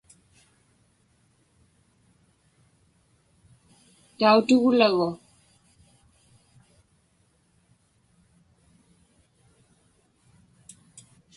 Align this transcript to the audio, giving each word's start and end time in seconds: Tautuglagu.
Tautuglagu. 4.17 5.09